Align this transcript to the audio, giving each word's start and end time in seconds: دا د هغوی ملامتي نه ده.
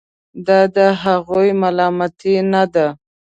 دا 0.47 0.59
د 0.75 0.77
هغوی 1.03 1.49
ملامتي 1.61 2.35
نه 2.51 2.63
ده. 2.73 2.87